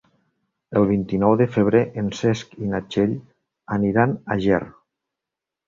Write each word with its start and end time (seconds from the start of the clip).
El 0.79 0.87
vint-i-nou 0.91 1.35
de 1.41 1.47
febrer 1.57 1.83
en 2.03 2.09
Cesc 2.21 2.57
i 2.65 2.71
na 2.73 2.81
Txell 2.89 3.15
aniran 3.79 4.19
a 4.25 4.41
Ger. 4.49 4.63